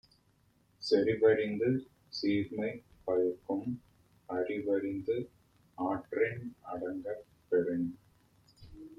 செறிவறிந்து 0.81 1.67
சீர்மை 2.09 2.69
பயக்கும் 3.05 3.67
அறிவறிந்து 4.29 5.17
ஆற்றின் 5.77 6.43
அடங்கப் 6.71 7.25
பெறின் 7.49 7.89